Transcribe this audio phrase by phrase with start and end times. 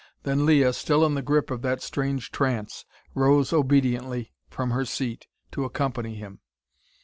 [0.23, 5.27] Then Leah, still in the grip of that strange trance, rose obediently from her seat
[5.51, 6.39] to accompany him.